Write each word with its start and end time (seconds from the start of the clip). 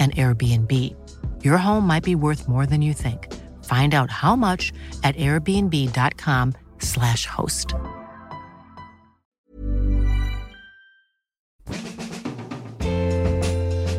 an 0.00 0.10
Airbnb. 0.12 0.72
Your 1.44 1.58
home 1.58 1.86
might 1.86 2.02
be 2.02 2.14
worth 2.14 2.48
more 2.48 2.64
than 2.64 2.80
you 2.80 2.94
think. 2.94 3.30
Find 3.64 3.94
out 3.94 4.10
how 4.10 4.34
much 4.34 4.72
at 5.04 5.14
airbnb.com/slash 5.16 7.26
host. 7.26 7.74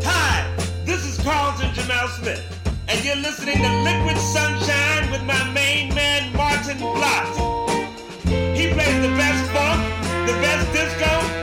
Hi, 0.04 0.56
this 0.86 1.06
is 1.06 1.20
Carlton 1.24 1.70
Jamel 1.70 2.10
Smith, 2.20 2.44
and 2.90 3.06
you're 3.06 3.16
listening 3.18 3.58
to 3.58 3.82
Liquid 3.84 4.18
Sunshine 4.18 5.12
with 5.12 5.22
my 5.24 5.44
main 5.54 5.94
man, 5.94 6.34
Maarten 6.34 6.78
Vlot. 6.80 7.28
He 8.58 8.74
plays 8.74 9.02
the 9.02 9.10
best 9.16 9.52
funk, 9.52 9.82
the 10.28 10.34
best 10.42 10.74
disco, 10.74 11.41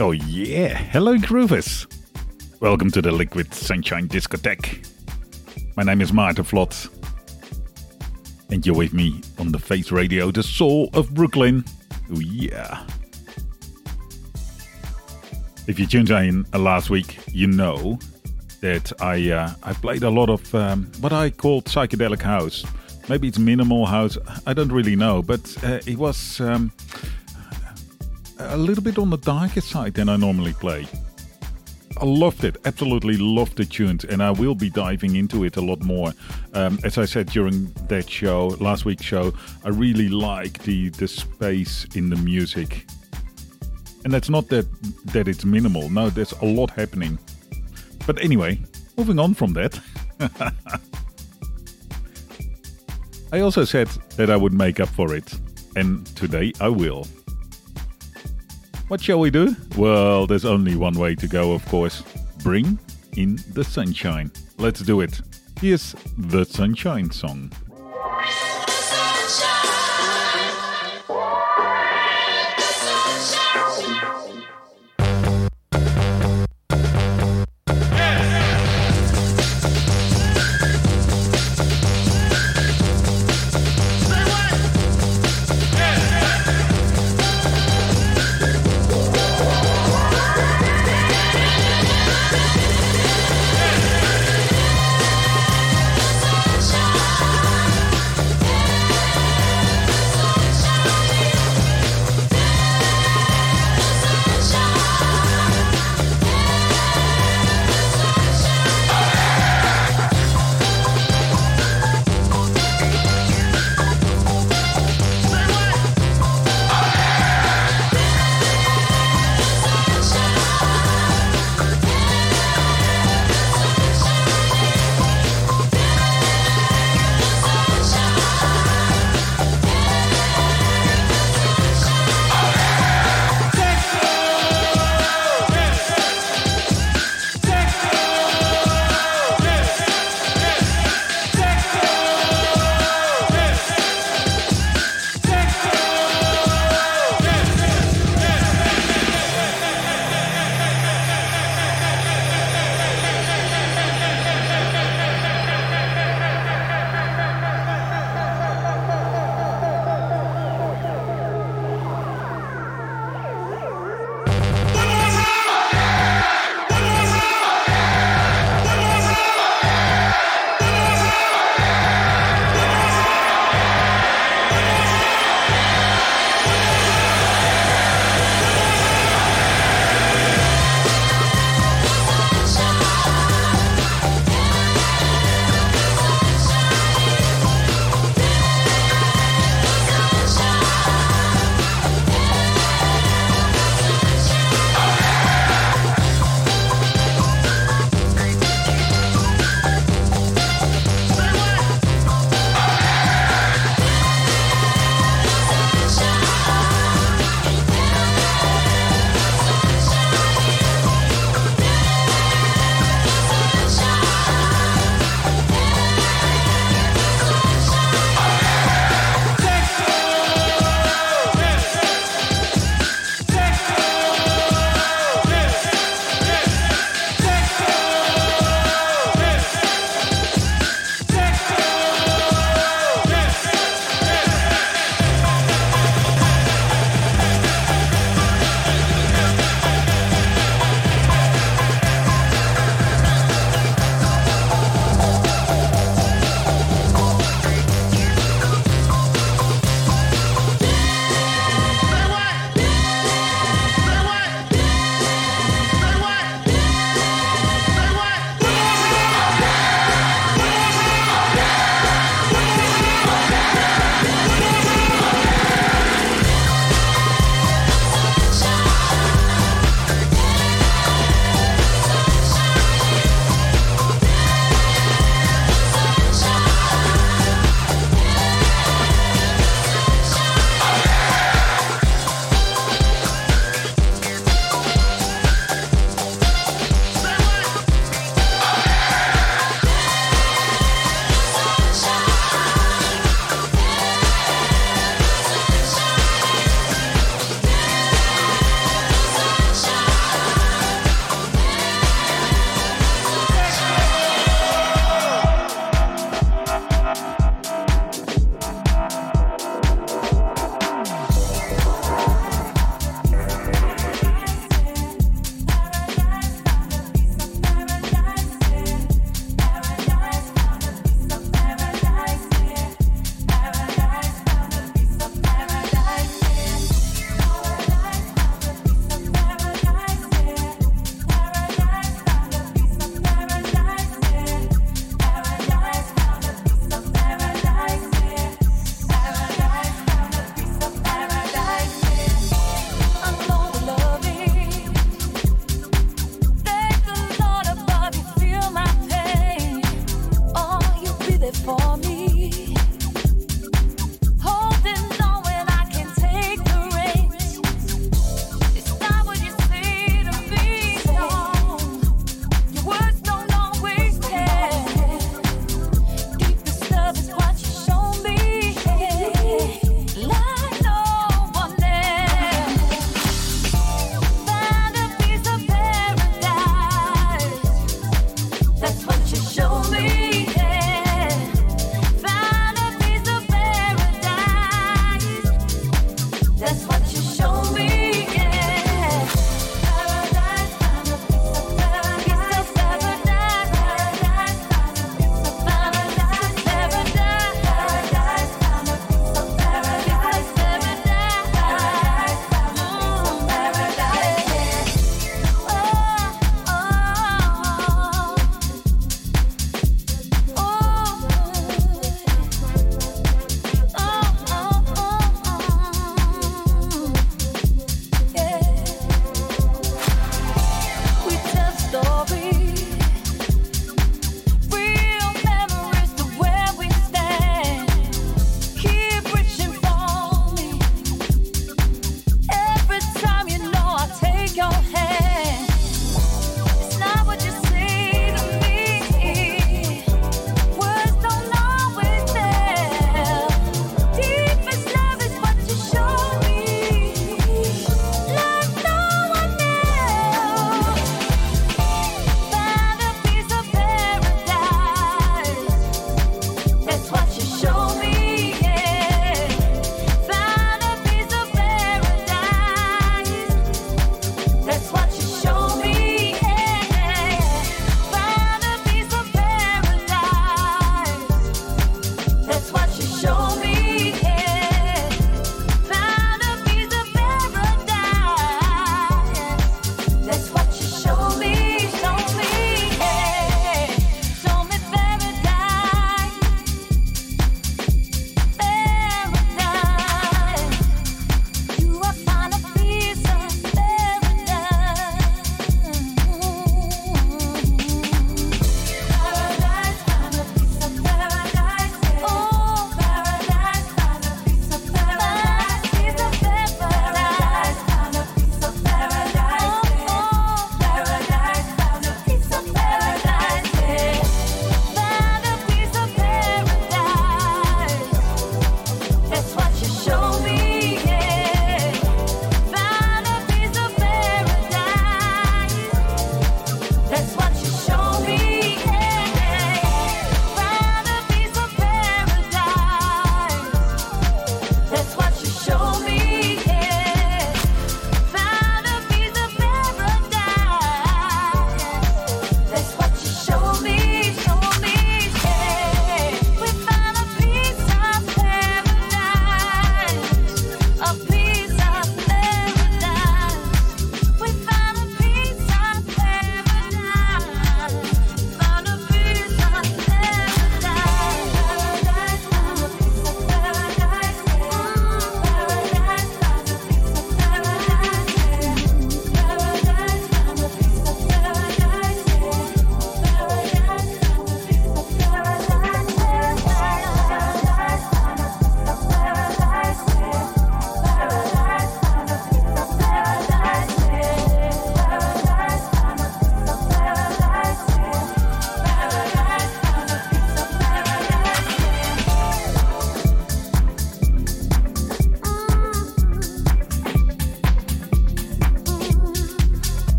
Oh 0.00 0.12
yeah, 0.12 0.78
hello 0.78 1.16
groovers. 1.16 1.84
Welcome 2.60 2.88
to 2.92 3.02
the 3.02 3.10
Liquid 3.10 3.52
Sunshine 3.52 4.06
Discotheque. 4.06 4.86
My 5.76 5.82
name 5.82 6.00
is 6.00 6.12
Maarten 6.12 6.44
Vlot. 6.44 6.88
And 8.48 8.64
you're 8.64 8.76
with 8.76 8.94
me 8.94 9.20
on 9.40 9.50
the 9.50 9.58
Face 9.58 9.90
Radio, 9.90 10.30
the 10.30 10.44
soul 10.44 10.88
of 10.94 11.12
Brooklyn. 11.14 11.64
Oh 12.14 12.20
yeah. 12.20 12.86
If 15.66 15.80
you 15.80 15.86
tuned 15.86 16.10
in 16.10 16.46
uh, 16.54 16.60
last 16.60 16.90
week, 16.90 17.18
you 17.32 17.48
know 17.48 17.98
that 18.60 18.92
I 19.02 19.32
uh, 19.32 19.52
I 19.64 19.72
played 19.72 20.04
a 20.04 20.10
lot 20.10 20.30
of 20.30 20.54
um, 20.54 20.92
what 21.00 21.12
I 21.12 21.30
called 21.30 21.64
psychedelic 21.64 22.22
house. 22.22 22.64
Maybe 23.08 23.26
it's 23.26 23.38
minimal 23.40 23.84
house. 23.86 24.16
I 24.46 24.52
don't 24.52 24.70
really 24.70 24.94
know, 24.94 25.22
but 25.22 25.56
uh, 25.64 25.80
it 25.86 25.98
was 25.98 26.40
um, 26.40 26.70
a 28.38 28.56
little 28.56 28.82
bit 28.82 28.98
on 28.98 29.10
the 29.10 29.18
darker 29.18 29.60
side 29.60 29.94
than 29.94 30.08
I 30.08 30.16
normally 30.16 30.52
play. 30.52 30.86
I 32.00 32.04
loved 32.04 32.44
it, 32.44 32.56
absolutely 32.64 33.16
loved 33.16 33.56
the 33.56 33.64
tunes, 33.64 34.04
and 34.04 34.22
I 34.22 34.30
will 34.30 34.54
be 34.54 34.70
diving 34.70 35.16
into 35.16 35.42
it 35.44 35.56
a 35.56 35.60
lot 35.60 35.82
more. 35.82 36.12
Um, 36.54 36.78
as 36.84 36.96
I 36.96 37.04
said 37.04 37.26
during 37.26 37.72
that 37.88 38.08
show, 38.08 38.56
last 38.60 38.84
week's 38.84 39.02
show, 39.04 39.32
I 39.64 39.70
really 39.70 40.08
like 40.08 40.62
the 40.62 40.90
the 40.90 41.08
space 41.08 41.86
in 41.96 42.08
the 42.08 42.16
music, 42.16 42.86
and 44.04 44.12
that's 44.12 44.30
not 44.30 44.48
that 44.48 44.66
that 45.06 45.26
it's 45.26 45.44
minimal. 45.44 45.88
No, 45.90 46.08
there's 46.08 46.32
a 46.32 46.44
lot 46.44 46.70
happening. 46.70 47.18
But 48.06 48.22
anyway, 48.22 48.60
moving 48.96 49.18
on 49.18 49.34
from 49.34 49.52
that. 49.54 49.80
I 53.32 53.40
also 53.40 53.64
said 53.64 53.88
that 54.16 54.30
I 54.30 54.36
would 54.36 54.52
make 54.52 54.78
up 54.78 54.88
for 54.88 55.14
it, 55.16 55.34
and 55.74 56.06
today 56.16 56.52
I 56.60 56.68
will. 56.68 57.08
What 58.88 59.02
shall 59.02 59.20
we 59.20 59.30
do? 59.30 59.54
Well, 59.76 60.26
there's 60.26 60.46
only 60.46 60.74
one 60.74 60.94
way 60.94 61.14
to 61.16 61.28
go, 61.28 61.52
of 61.52 61.64
course. 61.66 62.02
Bring 62.42 62.78
in 63.16 63.38
the 63.52 63.62
sunshine. 63.62 64.30
Let's 64.56 64.80
do 64.80 65.02
it. 65.02 65.20
Here's 65.60 65.94
the 66.16 66.44
Sunshine 66.44 67.10
Song. 67.10 67.52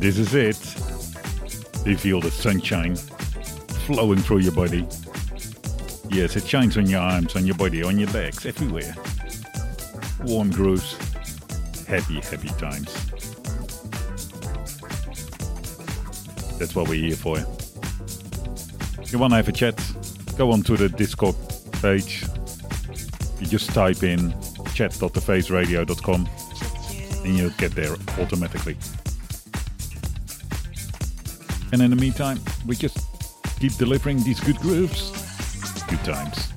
This 0.00 0.18
is 0.18 0.34
it. 0.34 0.56
You 1.86 1.96
feel 1.96 2.20
the 2.20 2.30
sunshine 2.30 2.96
flowing 3.86 4.18
through 4.18 4.38
your 4.38 4.52
body. 4.52 4.86
Yes, 6.08 6.36
it 6.36 6.46
shines 6.46 6.76
on 6.76 6.86
your 6.86 7.00
arms, 7.00 7.36
on 7.36 7.46
your 7.46 7.56
body, 7.56 7.82
on 7.82 7.98
your 7.98 8.08
legs, 8.10 8.46
everywhere. 8.46 8.94
Warm 10.24 10.50
grooves, 10.50 10.96
happy, 11.86 12.14
happy 12.20 12.48
times. 12.58 12.92
That's 16.58 16.74
what 16.74 16.88
we're 16.88 17.06
here 17.06 17.16
for. 17.16 17.38
If 19.02 19.12
You 19.12 19.18
want 19.18 19.32
to 19.32 19.36
have 19.36 19.48
a 19.48 19.52
chat? 19.52 19.78
Go 20.36 20.50
on 20.50 20.62
to 20.62 20.76
the 20.76 20.88
Discord 20.88 21.36
page. 21.82 22.24
You 23.38 23.46
just 23.46 23.70
type 23.70 24.02
in 24.02 24.30
chat.thefaceradio.com 24.74 26.28
and 27.24 27.38
you'll 27.38 27.50
get 27.50 27.72
there 27.72 27.94
automatically. 28.18 28.76
And 31.72 31.82
in 31.82 31.90
the 31.90 31.96
meantime, 31.96 32.38
we 32.66 32.76
just 32.76 32.98
keep 33.60 33.74
delivering 33.74 34.22
these 34.22 34.40
good 34.40 34.56
grooves. 34.56 35.12
Good 35.88 36.04
times. 36.04 36.49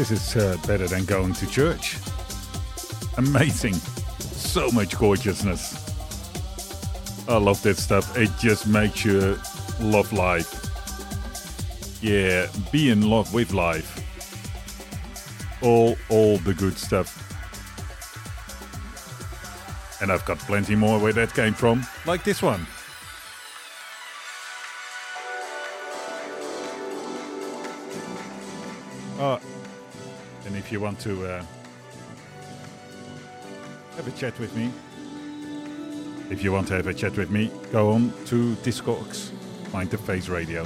This 0.00 0.12
is 0.12 0.36
uh, 0.36 0.56
better 0.66 0.88
than 0.88 1.04
going 1.04 1.34
to 1.34 1.46
church. 1.46 1.98
Amazing. 3.18 3.74
So 3.74 4.70
much 4.70 4.96
gorgeousness. 4.96 5.76
I 7.28 7.36
love 7.36 7.60
that 7.64 7.76
stuff. 7.76 8.16
It 8.16 8.30
just 8.38 8.66
makes 8.66 9.04
you 9.04 9.38
love 9.78 10.10
life. 10.14 10.50
Yeah, 12.00 12.46
be 12.72 12.88
in 12.88 13.10
love 13.10 13.34
with 13.34 13.52
life. 13.52 14.00
All 15.60 15.98
all 16.08 16.38
the 16.38 16.54
good 16.54 16.78
stuff. 16.78 17.10
And 20.00 20.10
I've 20.10 20.24
got 20.24 20.38
plenty 20.38 20.76
more 20.76 20.98
where 20.98 21.12
that 21.12 21.34
came 21.34 21.52
from, 21.52 21.86
like 22.06 22.24
this 22.24 22.40
one. 22.40 22.66
If 30.70 30.74
you 30.74 30.80
want 30.80 31.00
to 31.00 31.26
uh, 31.26 31.44
have 33.96 34.06
a 34.06 34.12
chat 34.12 34.38
with 34.38 34.54
me, 34.54 34.70
if 36.30 36.44
you 36.44 36.52
want 36.52 36.68
to 36.68 36.74
have 36.74 36.86
a 36.86 36.94
chat 36.94 37.16
with 37.16 37.28
me, 37.28 37.50
go 37.72 37.90
on 37.90 38.12
to 38.26 38.54
Discogs, 38.62 39.32
Mind 39.72 39.90
the 39.90 39.98
Face 39.98 40.28
Radio. 40.28 40.64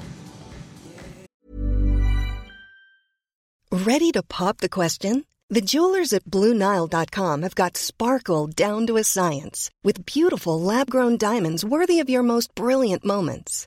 Ready 3.72 4.12
to 4.12 4.22
pop 4.22 4.58
the 4.58 4.68
question? 4.68 5.24
The 5.48 5.62
jewelers 5.62 6.12
at 6.12 6.24
BlueNile.com 6.26 7.40
have 7.40 7.54
got 7.54 7.78
sparkle 7.78 8.46
down 8.48 8.86
to 8.88 8.98
a 8.98 9.04
science 9.04 9.70
with 9.82 10.04
beautiful 10.04 10.60
lab 10.60 10.90
grown 10.90 11.16
diamonds 11.16 11.64
worthy 11.64 11.98
of 12.00 12.10
your 12.10 12.22
most 12.22 12.54
brilliant 12.54 13.06
moments. 13.06 13.66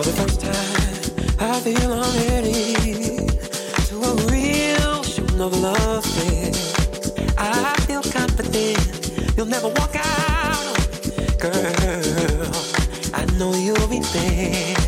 For 0.00 0.06
the 0.06 0.16
first 0.16 0.40
time, 0.40 1.50
I 1.50 1.60
feel 1.60 1.92
I'm 1.92 2.16
ready 2.30 3.26
to 3.88 3.96
a 4.00 4.14
real 4.32 5.02
shoot 5.02 5.38
of 5.38 5.52
love 5.60 6.06
affair. 6.06 6.52
I 7.36 7.74
feel 7.82 8.02
confident 8.04 9.36
you'll 9.36 9.44
never 9.44 9.68
walk 9.68 9.94
out 9.96 10.74
girl. 11.38 12.50
I 13.12 13.26
know 13.36 13.54
you'll 13.54 13.88
be 13.88 13.98
there. 14.14 14.79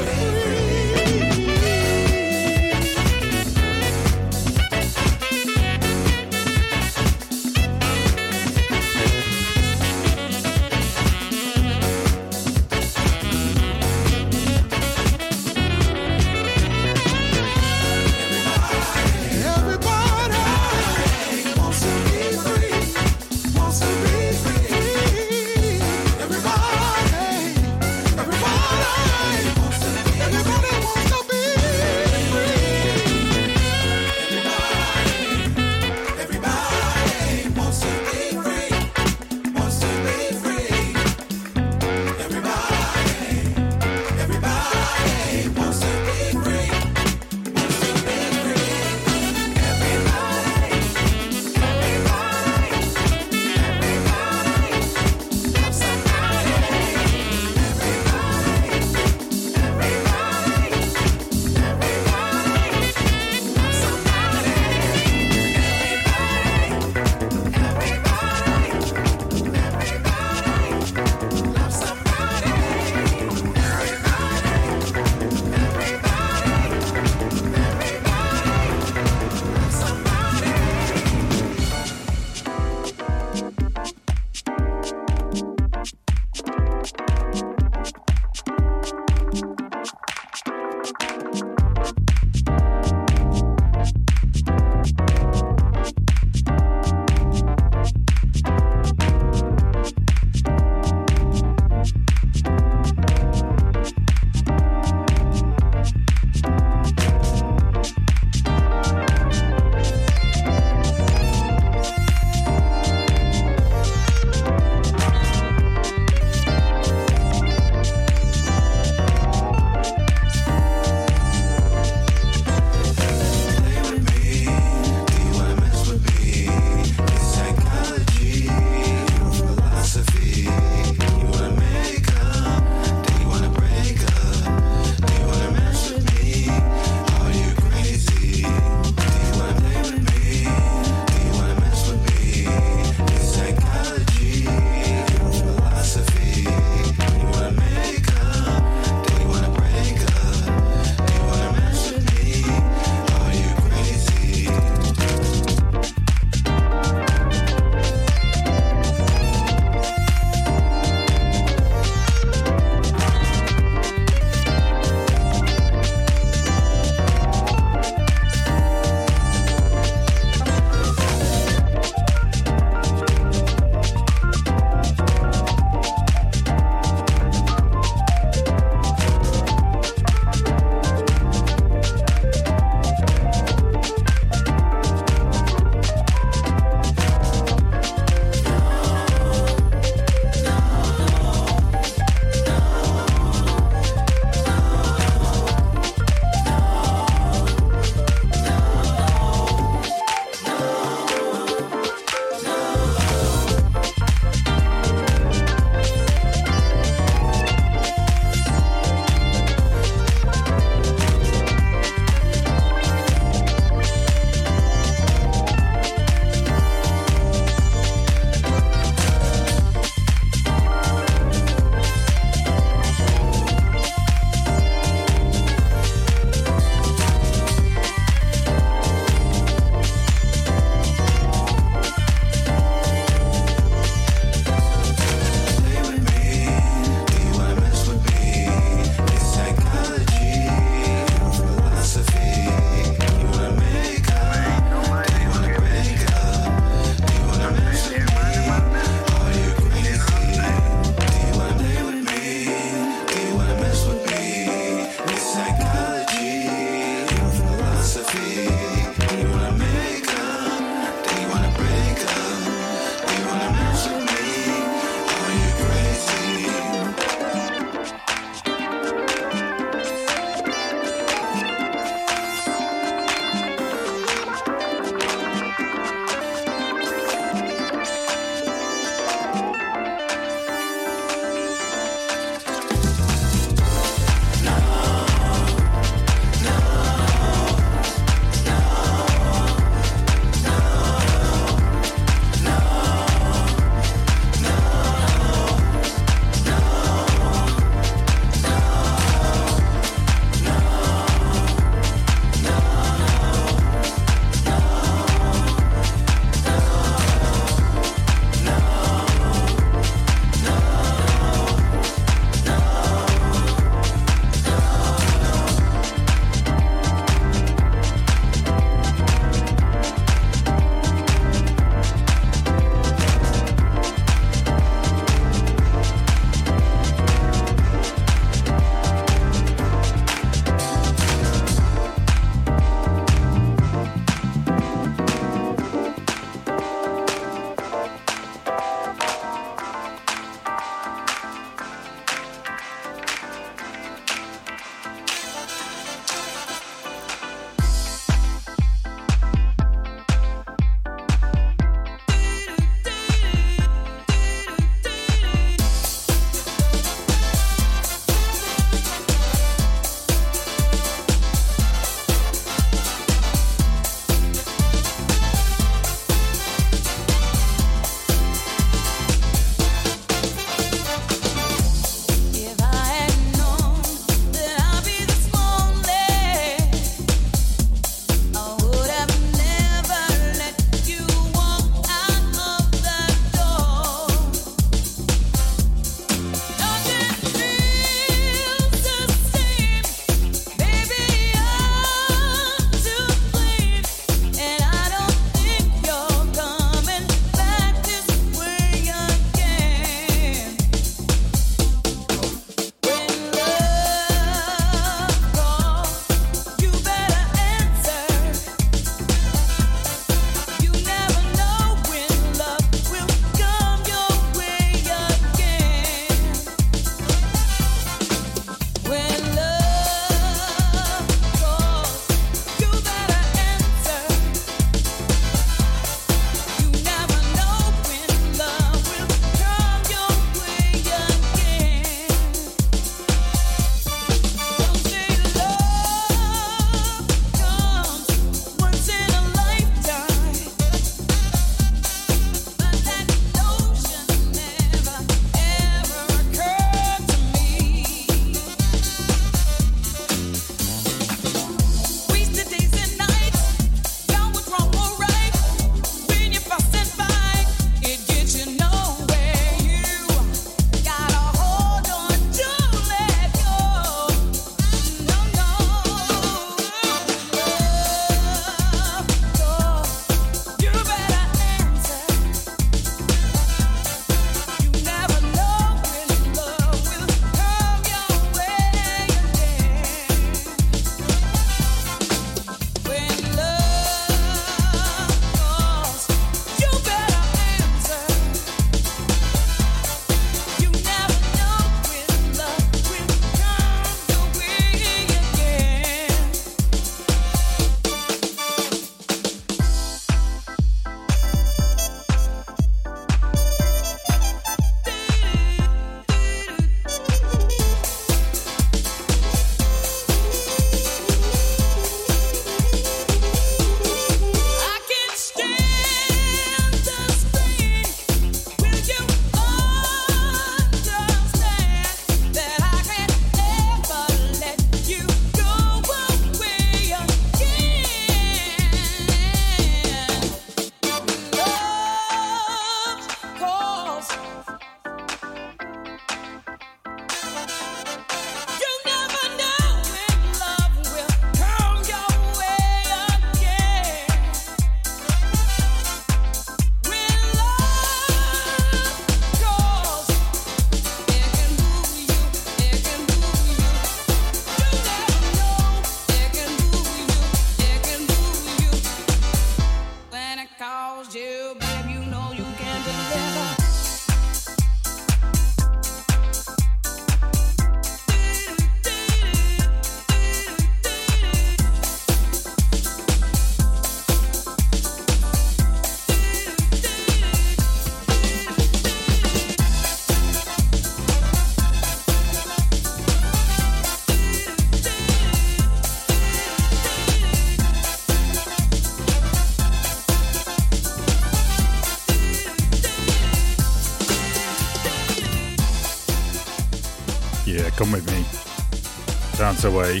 Away. 599.68 600.00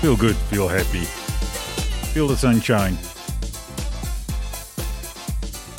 Feel 0.00 0.16
good, 0.16 0.36
feel 0.36 0.68
happy. 0.68 1.04
Feel 2.14 2.28
the 2.28 2.36
sunshine. 2.36 2.96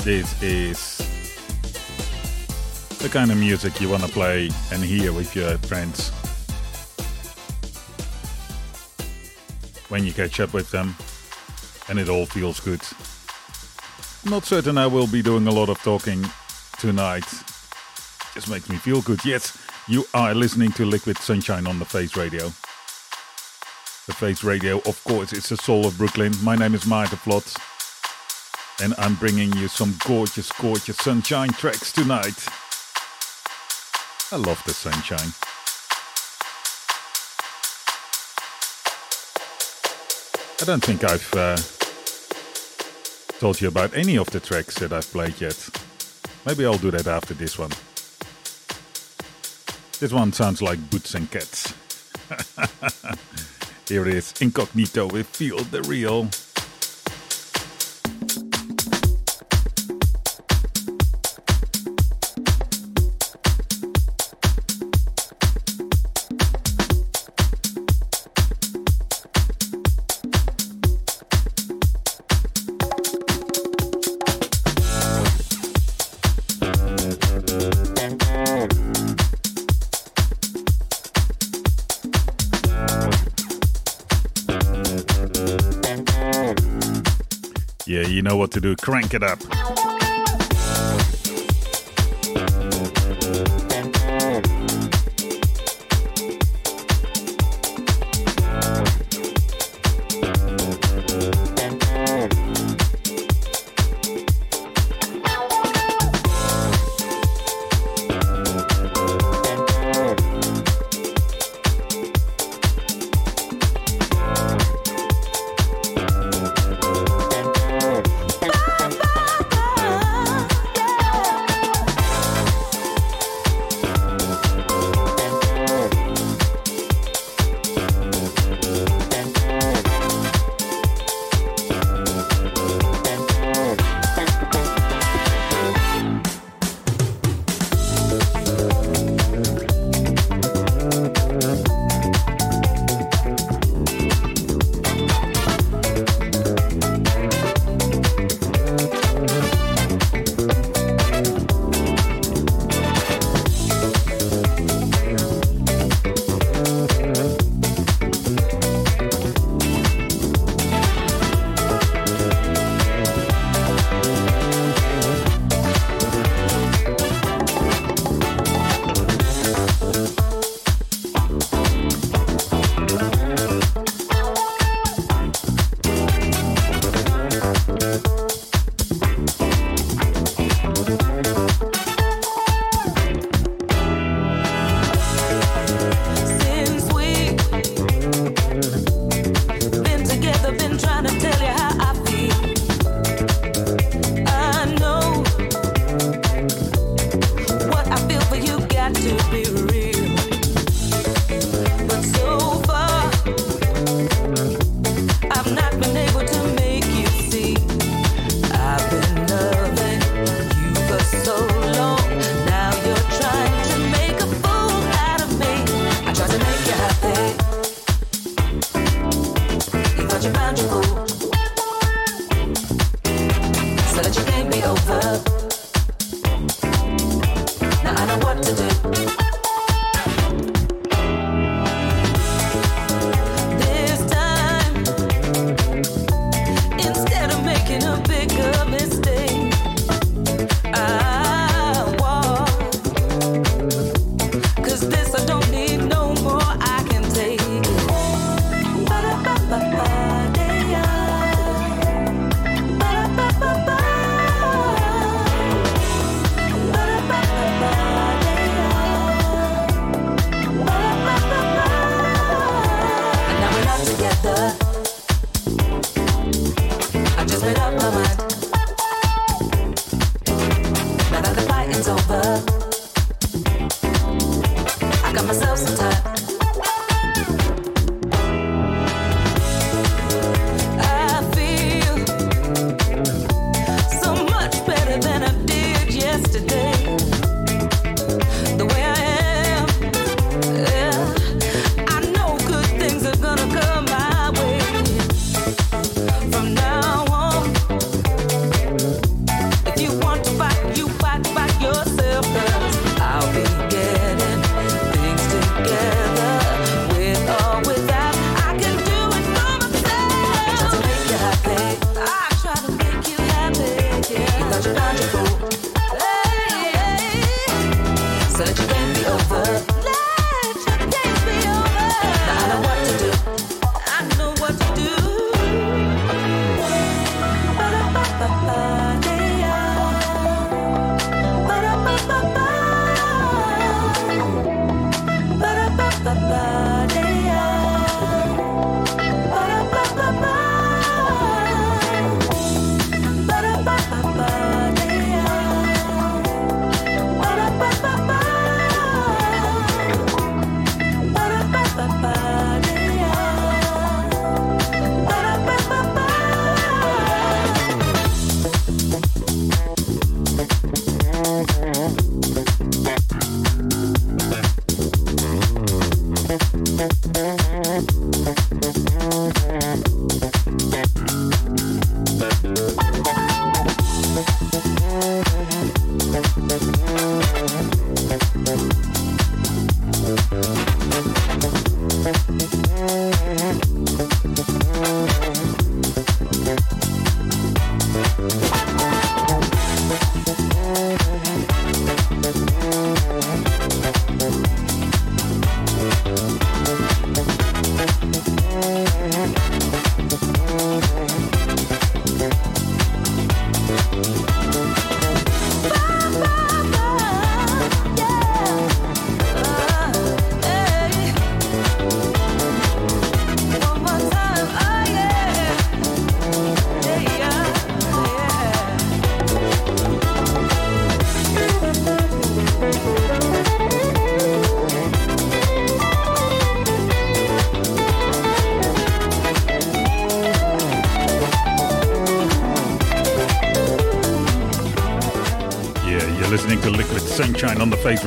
This 0.04 0.42
is 0.44 0.98
the 3.00 3.10
kind 3.10 3.32
of 3.32 3.38
music 3.38 3.80
you 3.80 3.90
want 3.90 4.04
to 4.04 4.10
play 4.10 4.50
and 4.72 4.84
hear 4.84 5.14
with 5.14 5.36
your 5.36 5.58
friends. 5.60 6.10
When 9.90 10.06
you 10.06 10.14
catch 10.14 10.40
up 10.40 10.54
with 10.54 10.70
them 10.70 10.96
and 11.88 11.98
it 11.98 12.10
all 12.10 12.26
feels 12.26 12.60
good. 12.60 12.82
I'm 14.26 14.32
not 14.32 14.44
certain 14.46 14.78
I 14.78 14.88
will 14.88 15.08
be 15.08 15.22
doing 15.22 15.48
a 15.48 15.52
lot 15.52 15.70
of 15.70 15.80
talking 15.80 16.24
tonight. 16.78 17.26
Just 18.34 18.50
makes 18.50 18.70
me 18.70 18.76
feel 18.76 19.02
good. 19.02 19.24
Yes, 19.26 19.58
you 19.90 20.06
are 20.14 20.36
listening 20.36 20.72
to 20.74 20.86
Liquid 20.86 21.18
Sunshine 21.18 21.66
on 21.66 21.80
the 21.80 21.86
Face 21.86 22.16
Radio. 22.16 22.44
The 24.06 24.14
Face 24.14 24.44
Radio, 24.44 24.78
of 24.86 25.04
course, 25.04 25.34
it's 25.34 25.50
the 25.50 25.58
soul 25.58 25.88
of 25.88 25.98
Brooklyn. 25.98 26.32
My 26.44 26.56
name 26.56 26.76
is 26.76 26.84
Maarten 26.84 27.18
Vlot. 27.18 27.58
And 28.84 28.94
I'm 29.00 29.16
bringing 29.16 29.52
you 29.58 29.68
some 29.68 29.96
gorgeous, 30.06 30.52
gorgeous 30.52 30.98
sunshine 30.98 31.50
tracks 31.50 31.92
tonight. 31.92 32.38
I 34.32 34.36
love 34.36 34.62
the 34.64 34.76
sunshine. 34.76 35.34
I 40.62 40.66
don't 40.66 40.84
think 40.84 41.04
I've 41.04 41.34
uh, 41.34 41.58
told 43.40 43.60
you 43.60 43.68
about 43.68 43.98
any 43.98 44.20
of 44.20 44.30
the 44.30 44.40
tracks 44.40 44.76
that 44.76 44.94
I've 44.94 45.12
played 45.12 45.42
yet. 45.42 45.68
Maybe 46.46 46.64
I'll 46.64 46.78
do 46.78 46.92
that 46.92 47.08
after 47.08 47.34
this 47.34 47.58
one. 47.58 47.72
This 50.00 50.14
one 50.14 50.32
sounds 50.32 50.62
like 50.62 50.90
Boots 50.90 51.14
and 51.14 51.30
Cats. 51.30 51.74
Here 53.90 54.08
it 54.08 54.16
is 54.16 54.34
Incognito 54.40 55.08
with 55.08 55.28
Feel 55.28 55.58
the 55.58 55.82
Real. 55.82 56.30
To 88.52 88.62
do. 88.62 88.76
Crank 88.76 89.14
it 89.14 89.24
up. 89.24 89.99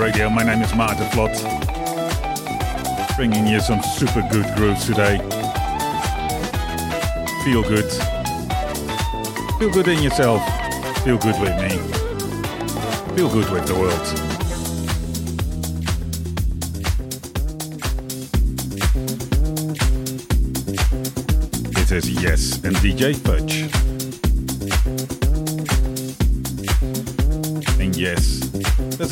Radio. 0.02 0.28
My 0.28 0.42
name 0.42 0.60
is 0.62 0.72
Maarten 0.72 1.08
Vlot, 1.10 1.32
bringing 3.14 3.46
you 3.46 3.60
some 3.60 3.80
super 3.84 4.26
good 4.32 4.52
grooves 4.56 4.84
today. 4.84 5.18
Feel 7.44 7.62
good. 7.62 7.88
Feel 9.60 9.70
good 9.70 9.86
in 9.86 10.02
yourself. 10.02 10.42
Feel 11.04 11.18
good 11.18 11.38
with 11.40 11.56
me. 11.62 11.78
Feel 13.14 13.28
good 13.28 13.48
with 13.52 13.64
the 13.68 13.76
world. 13.78 14.32
Yes 22.20 22.64
and 22.64 22.74
DJ 22.76 23.14
Fudge. 23.14 23.71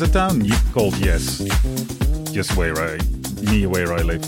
A 0.01 0.07
town 0.07 0.49
called 0.73 0.97
yes. 0.97 1.37
Just 2.31 2.57
where 2.57 2.75
I, 2.75 2.97
near 3.43 3.69
where 3.69 3.93
I 3.93 4.01
live. 4.01 4.23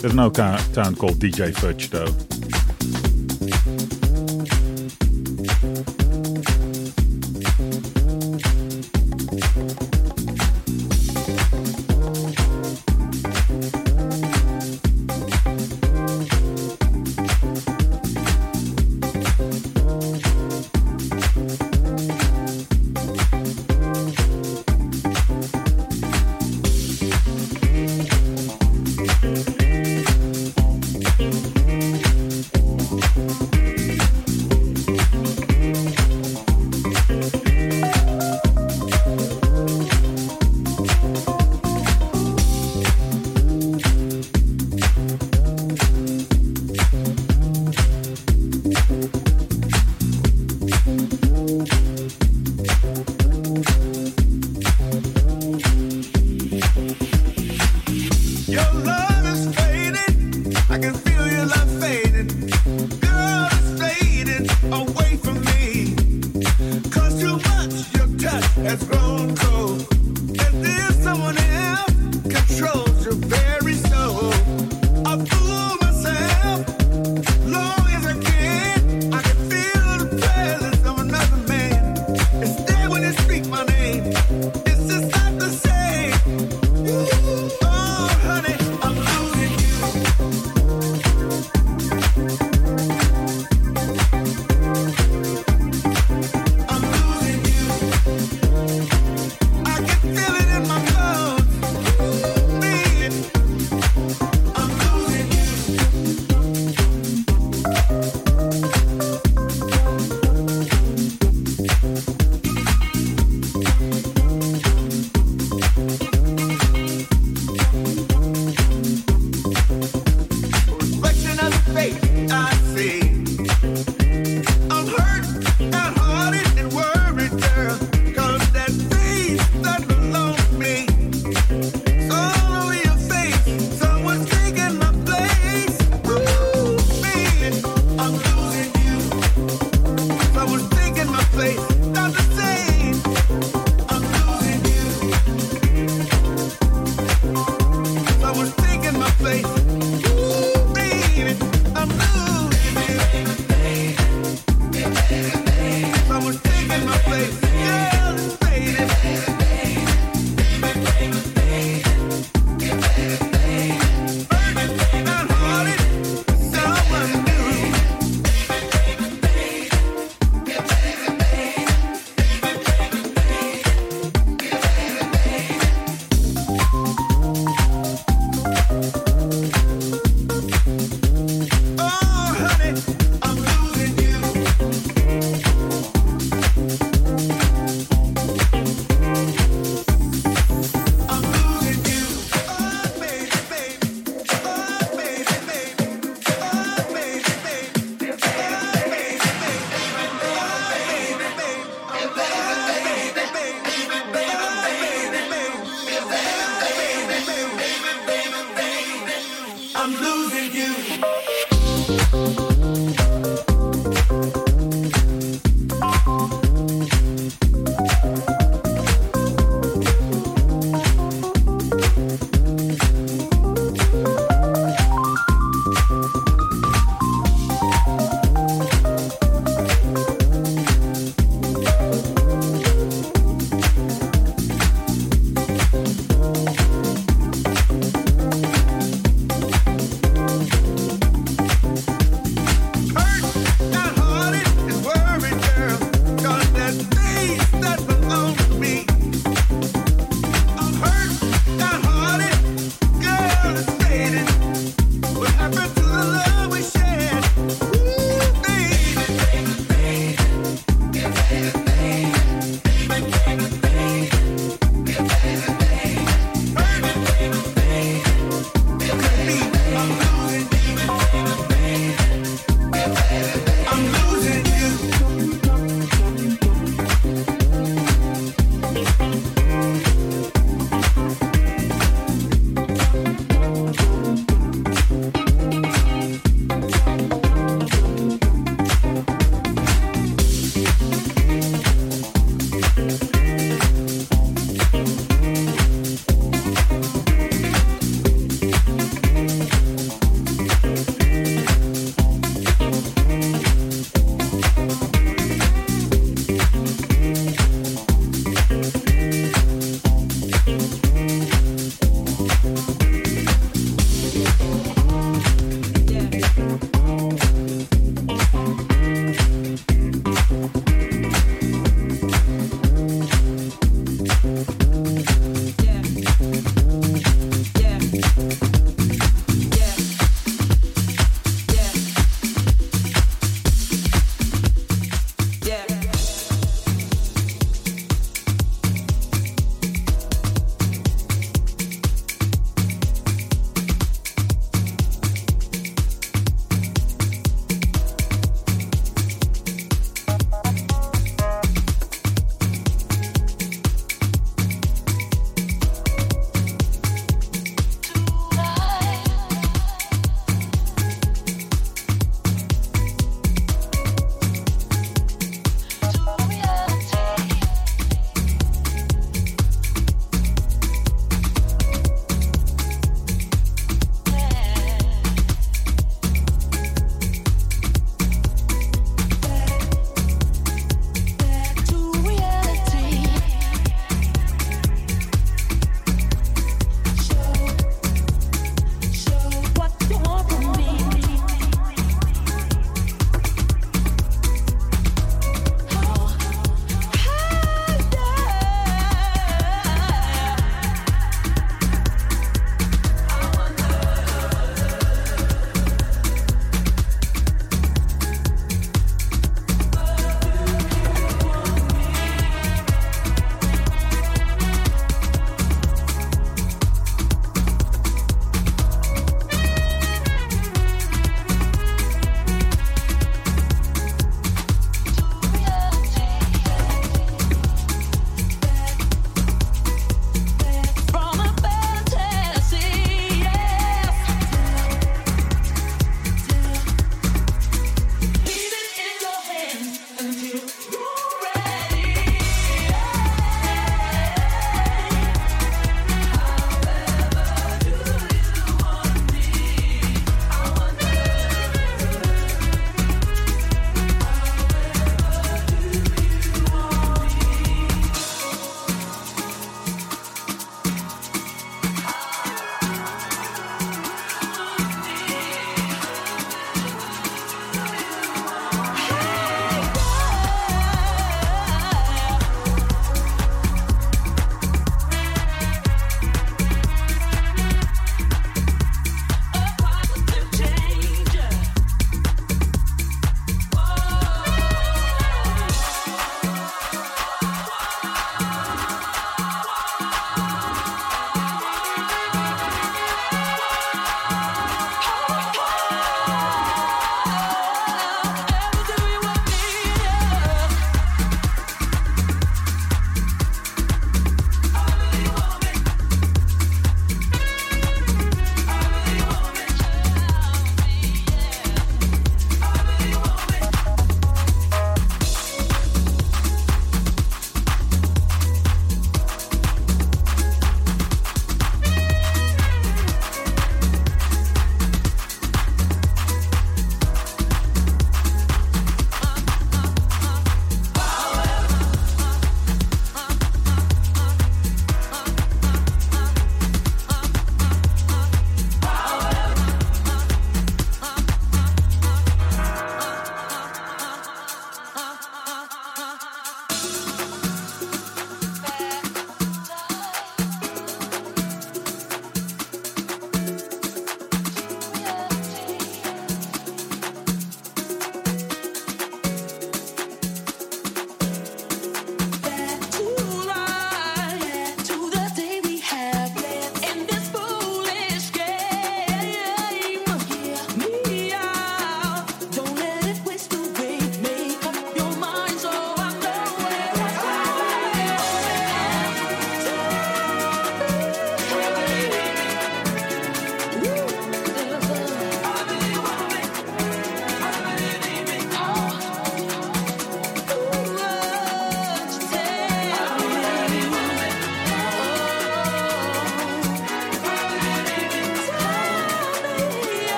There's 0.00 0.14
no 0.14 0.30
ca- 0.30 0.56
town 0.72 0.94
called 0.96 1.18
DJ 1.18 1.54
Fudge 1.54 1.90
though. 1.90 2.06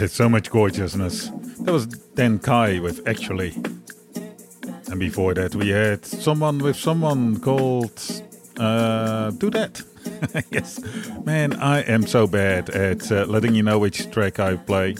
So 0.08 0.30
much 0.30 0.50
gorgeousness. 0.50 1.30
That 1.60 1.72
was 1.72 1.86
Dan 1.86 2.38
Kai 2.38 2.78
with 2.80 3.06
Actually. 3.06 3.54
And 4.88 4.98
before 4.98 5.34
that, 5.34 5.54
we 5.54 5.68
had 5.68 6.06
someone 6.06 6.58
with 6.58 6.76
someone 6.76 7.38
called 7.38 8.00
uh, 8.56 9.30
Do 9.32 9.50
That. 9.50 9.82
yes. 10.50 10.80
Man, 11.24 11.52
I 11.52 11.82
am 11.82 12.06
so 12.06 12.26
bad 12.26 12.70
at 12.70 13.12
uh, 13.12 13.26
letting 13.26 13.54
you 13.54 13.62
know 13.62 13.78
which 13.78 14.10
track 14.10 14.40
I 14.40 14.56
play. 14.56 14.96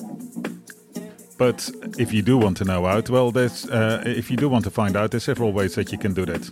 But 1.39 1.71
if 1.99 2.13
you 2.13 2.21
do 2.21 2.37
want 2.37 2.59
to 2.59 2.65
know 2.65 2.85
out, 2.85 3.09
well, 3.09 3.31
there's 3.31 3.67
uh, 3.71 4.03
if 4.05 4.31
you 4.31 4.37
do 4.37 4.51
want 4.51 4.65
to 4.65 4.71
find 4.71 4.97
out, 4.97 5.13
there's 5.13 5.25
several 5.25 5.53
ways 5.53 5.77
that 5.77 5.93
you 5.93 5.99
can 5.99 6.13
do 6.13 6.27
that. 6.27 6.51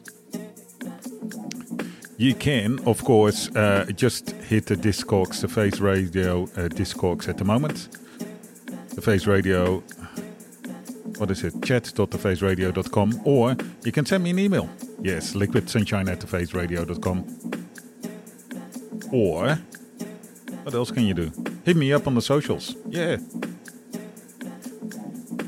You 2.16 2.35
can, 2.35 2.81
of 2.87 3.05
course, 3.05 3.55
uh, 3.55 3.85
just 3.95 4.31
hit 4.31 4.66
the 4.66 4.75
Discogs, 4.75 5.43
the 5.43 5.49
Face 5.49 5.81
Radio 5.81 6.45
uh, 6.45 6.69
Discogs 6.69 7.29
at 7.29 7.37
the 7.37 7.45
moment. 7.45 7.89
The 8.99 9.03
Face 9.03 9.29
Radio, 9.29 9.85
what 11.19 11.31
is 11.31 11.45
it? 11.45 11.62
Chat.thefaceradio.com, 11.62 13.20
or 13.25 13.57
you 13.85 13.93
can 13.93 14.05
send 14.05 14.25
me 14.25 14.31
an 14.31 14.41
email. 14.41 14.69
Yes, 15.01 15.35
liquidsunshine 15.35 16.11
at 16.11 16.19
thefaceradio.com. 16.19 17.25
Or, 19.12 19.57
what 20.65 20.75
else 20.75 20.91
can 20.91 21.05
you 21.05 21.15
do? 21.15 21.31
Hit 21.65 21.77
me 21.77 21.93
up 21.93 22.09
on 22.09 22.16
the 22.16 22.20
socials. 22.20 22.75
Yeah. 22.89 23.19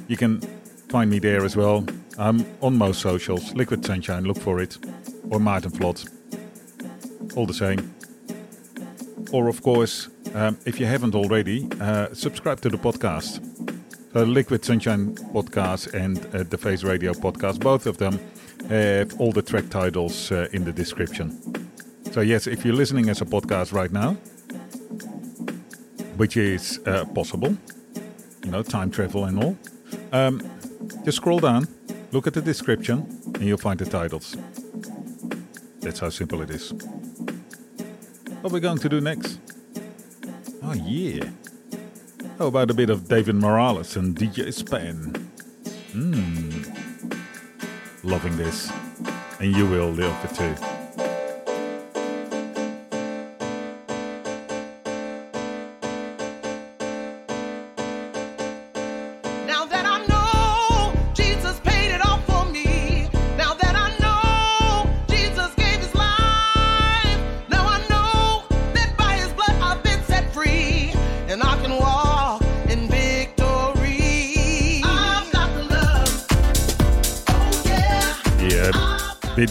You 0.06 0.16
can 0.16 0.40
find 0.88 1.10
me 1.10 1.18
there 1.18 1.44
as 1.44 1.56
well. 1.56 1.84
I'm 2.18 2.46
on 2.62 2.78
most 2.78 3.00
socials. 3.00 3.52
Liquid 3.54 3.84
Sunshine, 3.84 4.26
look 4.26 4.38
for 4.38 4.60
it. 4.60 4.78
Or 5.28 5.40
Maarten 5.40 5.72
Vlot. 5.72 6.08
All 7.36 7.46
the 7.46 7.54
same. 7.54 7.92
Or, 9.32 9.48
of 9.48 9.60
course, 9.60 10.08
um, 10.34 10.58
if 10.64 10.78
you 10.78 10.86
haven't 10.86 11.14
already, 11.14 11.68
uh, 11.80 12.12
subscribe 12.12 12.60
to 12.60 12.68
the 12.68 12.76
podcast. 12.76 13.40
So, 14.12 14.24
Liquid 14.24 14.64
Sunshine 14.64 15.14
podcast 15.32 15.94
and 15.94 16.18
uh, 16.34 16.42
the 16.42 16.58
Face 16.58 16.82
Radio 16.82 17.12
podcast, 17.12 17.60
both 17.60 17.86
of 17.86 17.98
them 17.98 18.18
have 18.68 19.18
all 19.20 19.32
the 19.32 19.42
track 19.42 19.68
titles 19.70 20.32
uh, 20.32 20.48
in 20.52 20.64
the 20.64 20.72
description. 20.72 21.40
So, 22.12 22.20
yes, 22.20 22.46
if 22.46 22.64
you're 22.64 22.74
listening 22.74 23.08
as 23.08 23.20
a 23.20 23.24
podcast 23.24 23.72
right 23.72 23.92
now, 23.92 24.14
which 26.16 26.36
is 26.36 26.80
uh, 26.86 27.04
possible, 27.14 27.56
you 28.44 28.50
know, 28.50 28.62
time 28.62 28.90
travel 28.90 29.24
and 29.24 29.42
all, 29.42 29.56
um, 30.12 30.42
just 31.04 31.18
scroll 31.18 31.38
down, 31.38 31.68
look 32.12 32.26
at 32.26 32.34
the 32.34 32.42
description, 32.42 33.06
and 33.34 33.42
you'll 33.42 33.58
find 33.58 33.78
the 33.78 33.86
titles. 33.86 34.36
That's 35.80 36.00
how 36.00 36.10
simple 36.10 36.42
it 36.42 36.50
is. 36.50 36.72
What 38.40 38.50
are 38.50 38.54
we 38.54 38.60
going 38.60 38.78
to 38.78 38.88
do 38.88 39.00
next? 39.00 39.38
Oh, 40.62 40.74
yeah. 40.74 41.24
How 42.38 42.46
about 42.46 42.70
a 42.70 42.74
bit 42.74 42.90
of 42.90 43.08
David 43.08 43.34
Morales 43.36 43.96
and 43.96 44.14
DJ 44.14 44.52
Spen? 44.52 45.30
Hmm. 45.92 46.62
Loving 48.02 48.36
this. 48.36 48.70
And 49.40 49.56
you 49.56 49.66
will 49.66 49.90
love 49.90 50.24
it 50.24 50.34
too. 50.34 50.69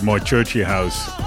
More 0.09 0.19
churchy 0.19 0.63
house. 0.63 1.18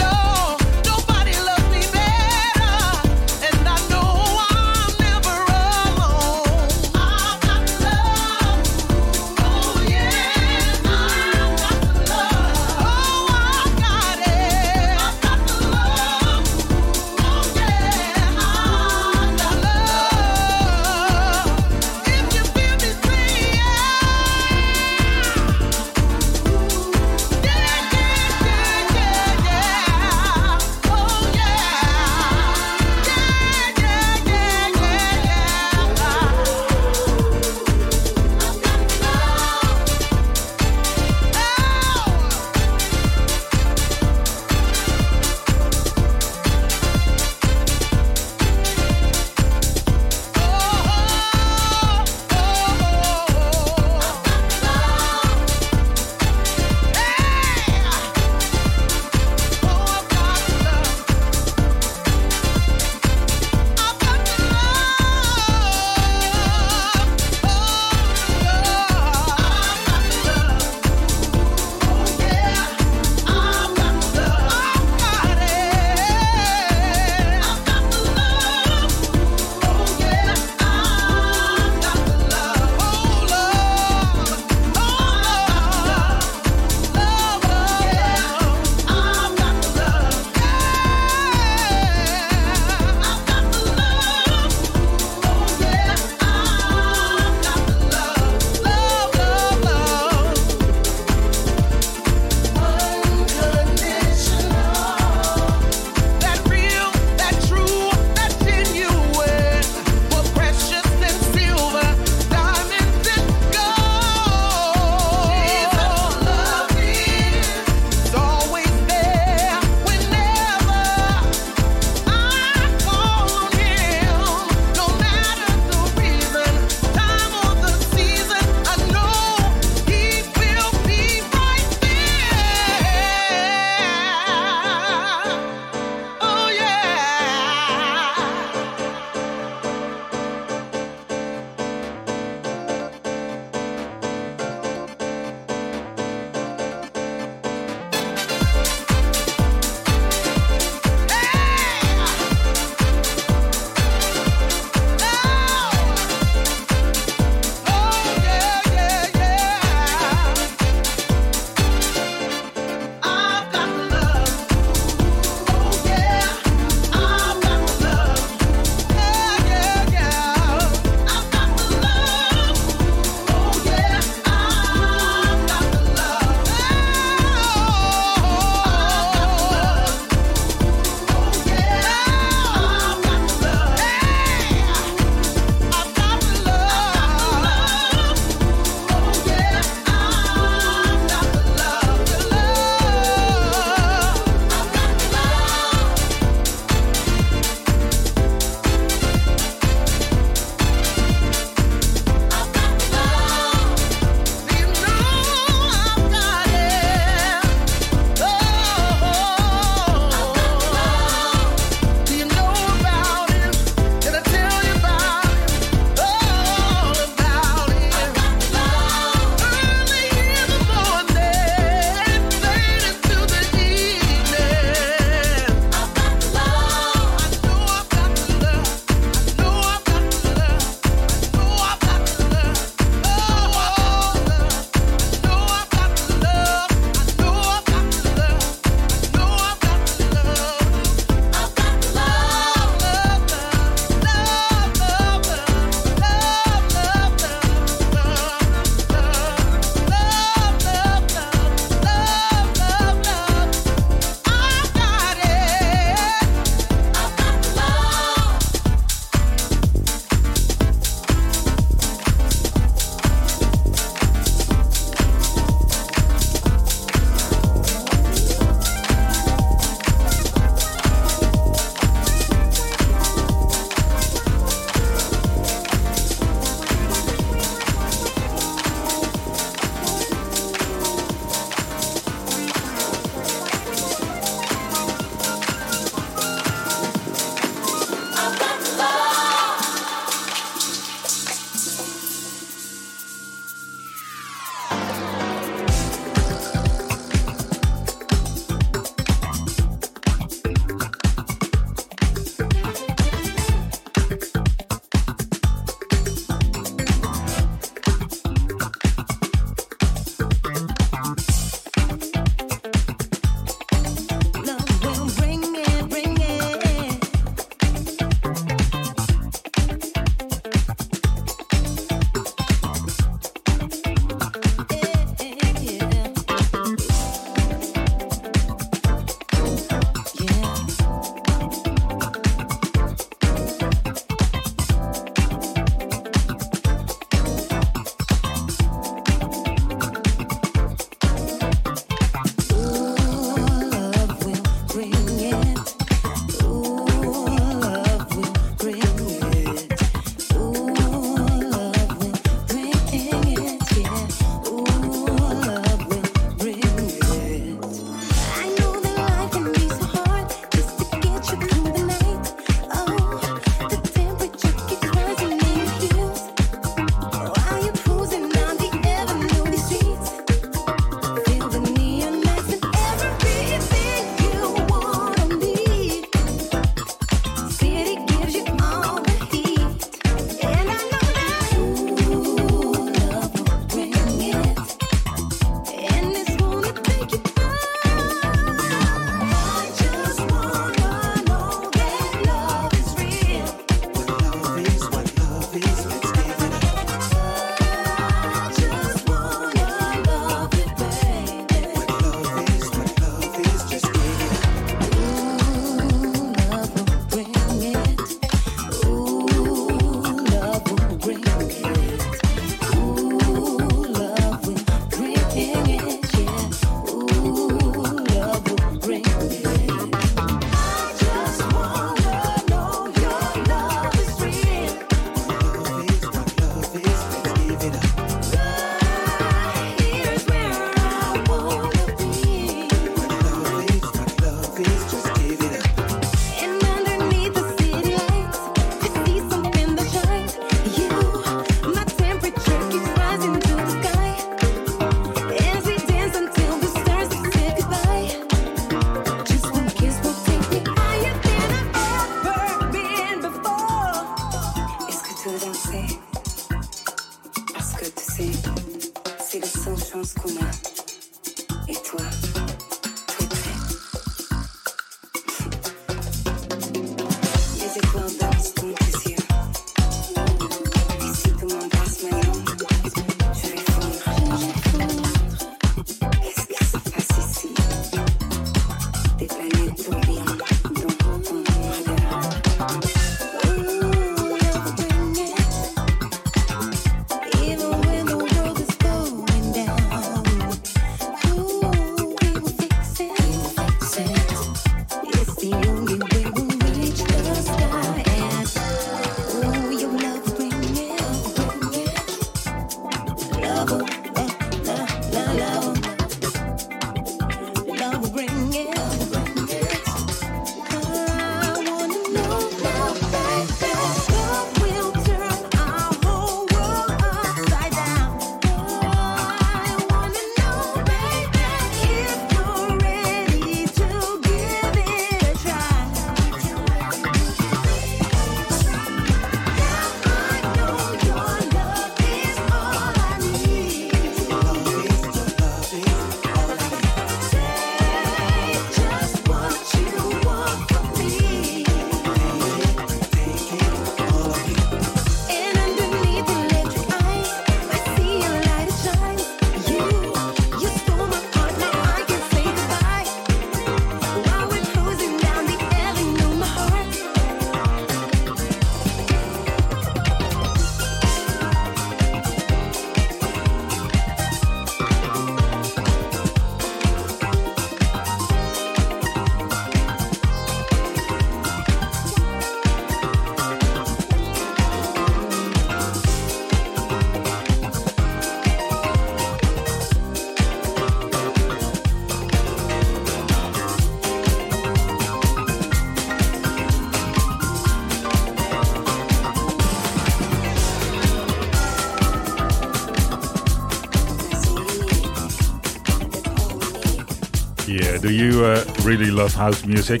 really 598.86 599.10
love 599.10 599.34
house 599.34 599.64
music? 599.64 600.00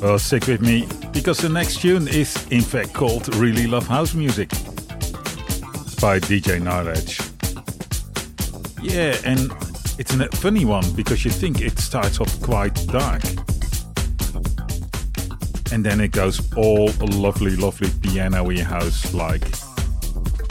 Well, 0.00 0.16
stick 0.16 0.46
with 0.46 0.60
me 0.60 0.86
because 1.10 1.38
the 1.38 1.48
next 1.48 1.80
tune 1.80 2.06
is, 2.06 2.46
in 2.52 2.60
fact, 2.60 2.92
called 2.92 3.34
Really 3.34 3.66
Love 3.66 3.88
House 3.88 4.14
Music 4.14 4.48
by 6.00 6.20
DJ 6.20 6.62
Knowledge. 6.62 7.18
Yeah, 8.80 9.16
and 9.24 9.50
it's 9.98 10.14
a 10.14 10.28
funny 10.36 10.64
one 10.64 10.88
because 10.92 11.24
you 11.24 11.32
think 11.32 11.60
it 11.60 11.76
starts 11.80 12.20
off 12.20 12.40
quite 12.40 12.72
dark. 12.86 13.24
And 15.72 15.84
then 15.84 16.00
it 16.00 16.12
goes 16.12 16.40
all 16.54 16.88
lovely, 17.00 17.56
lovely 17.56 17.90
piano 18.00 18.44
y 18.44 18.60
house 18.60 19.12
like. 19.12 19.42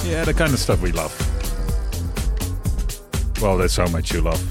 Yeah, 0.03 0.25
the 0.25 0.33
kind 0.35 0.51
of 0.51 0.59
stuff 0.59 0.81
we 0.81 0.91
love. 0.91 1.15
Well, 3.41 3.57
there's 3.57 3.71
so 3.71 3.87
much 3.87 4.11
you 4.11 4.19
love. 4.19 4.43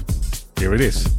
Here 0.57 0.73
it 0.73 0.81
is. 0.81 1.10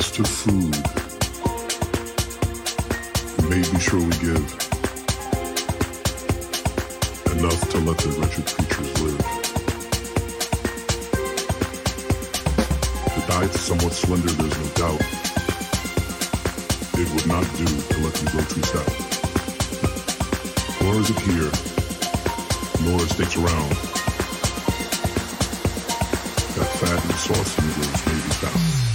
To 0.00 0.24
food, 0.24 0.74
be 3.48 3.78
sure 3.78 4.00
we 4.00 4.10
give 4.18 4.42
enough 7.30 7.60
to 7.70 7.78
let 7.78 7.96
the 7.98 8.08
wretched 8.18 8.46
creatures 8.46 8.92
live. 9.02 9.22
The 13.14 13.22
diet's 13.28 13.60
somewhat 13.60 13.92
slender, 13.92 14.30
there's 14.30 14.58
no 14.58 14.68
doubt. 14.74 15.02
It 16.98 17.08
would 17.14 17.26
not 17.28 17.44
do 17.56 17.66
to 17.66 17.98
let 18.00 18.14
them 18.14 18.28
grow 18.32 18.44
too 18.44 18.62
stout. 18.62 18.92
Nor 20.82 20.94
is 21.00 21.10
it 21.10 21.20
here, 21.20 21.52
nor 22.84 23.00
estates 23.04 23.36
around, 23.36 23.70
that 26.56 26.68
fat 26.80 27.04
and 27.04 27.14
saucy 27.14 27.62
negroes 27.62 28.06
may 28.06 28.14
be 28.14 28.32
found. 28.40 28.89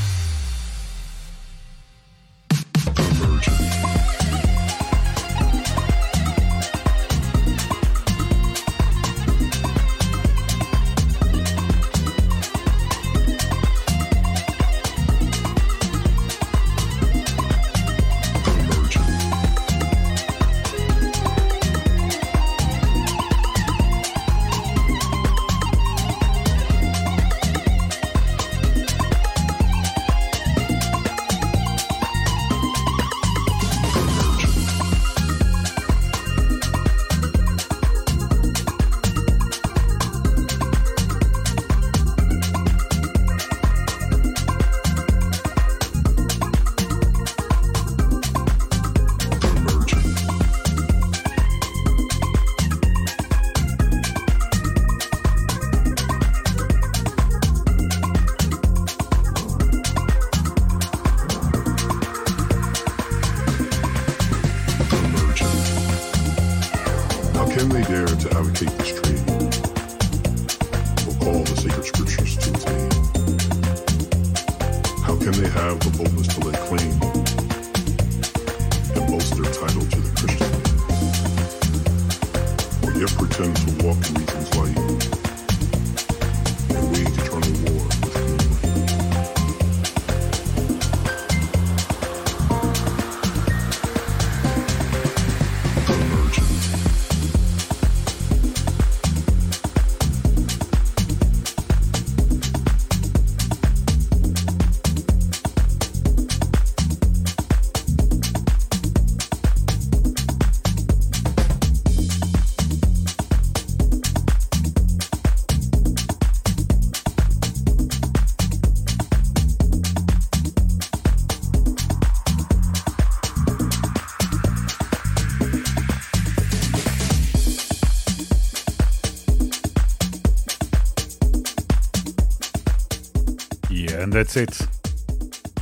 That's 134.16 134.38
it. 134.38 134.58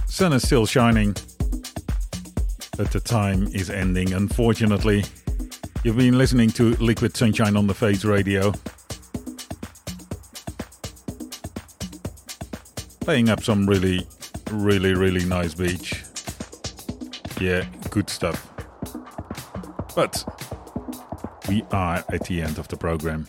Sun 0.06 0.32
is 0.34 0.44
still 0.44 0.68
shining, 0.68 1.14
but 2.78 2.92
the 2.92 3.02
time 3.04 3.48
is 3.48 3.72
ending, 3.72 4.14
unfortunately. 4.14 5.06
You've 5.84 5.98
been 5.98 6.20
listening 6.20 6.52
to 6.52 6.76
Liquid 6.76 7.18
Sunshine 7.18 7.58
on 7.58 7.66
the 7.66 7.74
Face 7.74 8.06
Radio. 8.06 8.54
Playing 13.00 13.30
up 13.30 13.42
some 13.42 13.66
really, 13.66 14.06
really, 14.52 14.94
really 14.94 15.26
nice 15.26 15.56
beach. 15.56 16.04
Yeah, 17.42 17.66
good 17.90 18.08
stuff. 18.08 18.48
But 19.96 20.24
we 21.50 21.64
are 21.72 22.06
at 22.08 22.26
the 22.26 22.44
end 22.44 22.60
of 22.60 22.68
the 22.68 22.78
program. 22.78 23.28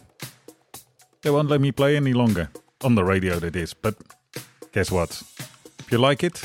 They 1.23 1.31
won't 1.31 1.49
let 1.49 1.63
me 1.63 1.73
play 1.73 1.97
any 1.97 2.13
longer. 2.13 2.51
On 2.83 2.95
the 2.95 3.05
radio, 3.05 3.39
that 3.39 3.57
is. 3.57 3.73
But 3.73 3.97
guess 4.75 4.91
what? 4.91 5.23
If 5.79 5.93
you 5.93 5.99
like 5.99 6.25
it, 6.25 6.43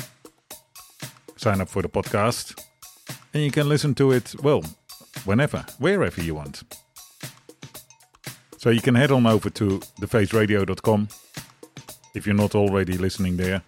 sign 1.36 1.60
up 1.60 1.68
for 1.68 1.82
the 1.82 1.88
podcast. 1.88 2.56
And 3.34 3.42
you 3.42 3.50
can 3.50 3.68
listen 3.68 3.94
to 3.96 4.12
it, 4.12 4.34
well, 4.40 4.62
whenever, 5.24 5.66
wherever 5.78 6.22
you 6.22 6.36
want. 6.36 6.62
So 8.56 8.70
you 8.70 8.80
can 8.80 8.94
head 8.94 9.10
on 9.10 9.26
over 9.26 9.50
to 9.50 9.80
thefaceradio.com 10.00 11.08
if 12.14 12.26
you're 12.26 12.36
not 12.36 12.54
already 12.54 12.96
listening 12.96 13.36
there. 13.36 13.62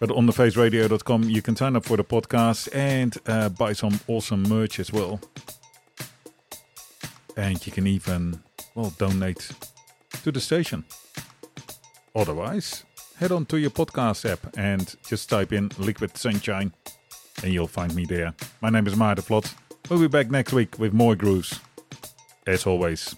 But 0.00 0.10
on 0.10 0.26
thefaceradio.com, 0.26 1.30
you 1.30 1.40
can 1.40 1.54
sign 1.54 1.76
up 1.76 1.84
for 1.84 1.96
the 1.96 2.04
podcast 2.04 2.68
and 2.74 3.16
uh, 3.26 3.48
buy 3.48 3.74
some 3.74 4.00
awesome 4.08 4.42
merch 4.42 4.80
as 4.80 4.92
well. 4.92 5.20
And 7.36 7.64
you 7.64 7.70
can 7.70 7.86
even, 7.86 8.42
well, 8.74 8.92
donate 8.98 9.52
to 10.24 10.32
the 10.32 10.40
station. 10.40 10.84
Otherwise, 12.14 12.84
head 13.22 13.30
on 13.30 13.46
to 13.46 13.56
your 13.56 13.70
podcast 13.70 14.28
app 14.28 14.40
and 14.58 14.96
just 15.06 15.30
type 15.30 15.52
in 15.52 15.70
Liquid 15.78 16.16
Sunshine 16.16 16.72
and 17.44 17.52
you'll 17.52 17.68
find 17.68 17.94
me 17.94 18.04
there. 18.04 18.34
My 18.60 18.68
name 18.68 18.84
is 18.88 18.96
Maarten 18.96 19.22
Vlot. 19.22 19.54
We'll 19.88 20.00
be 20.00 20.08
back 20.08 20.28
next 20.28 20.52
week 20.52 20.76
with 20.80 20.92
more 20.92 21.14
grooves. 21.14 21.60
As 22.48 22.66
always. 22.66 23.14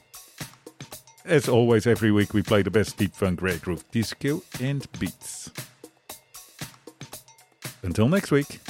As 1.24 1.48
always, 1.48 1.86
every 1.86 2.12
week 2.12 2.35
we 2.35 2.43
play 2.43 2.60
the 2.60 2.70
best 2.70 2.98
deep 2.98 3.14
funk, 3.14 3.40
rare 3.40 3.56
groove, 3.56 3.82
disco, 3.93 4.43
and 4.60 4.86
beats. 5.01 5.51
Until 7.82 8.06
next 8.06 8.31
week. 8.31 8.60